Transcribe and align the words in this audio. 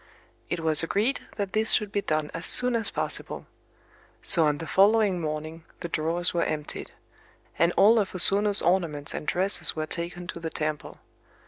It 0.49 0.61
was 0.61 0.81
agreed 0.81 1.19
that 1.35 1.53
this 1.53 1.73
should 1.73 1.91
be 1.91 2.01
done 2.01 2.31
as 2.33 2.47
soon 2.47 2.75
as 2.75 2.89
possible. 2.89 3.45
So 4.23 4.45
on 4.47 4.57
the 4.57 4.65
following 4.65 5.21
morning 5.21 5.63
the 5.81 5.89
drawers 5.89 6.33
were 6.33 6.41
emptied; 6.43 6.93
and 7.59 7.71
all 7.73 7.99
of 7.99 8.15
O 8.15 8.17
Sono's 8.17 8.63
ornaments 8.63 9.13
and 9.13 9.27
dresses 9.27 9.75
were 9.75 9.85
taken 9.85 10.25
to 10.25 10.39
the 10.39 10.49
temple. 10.49 11.01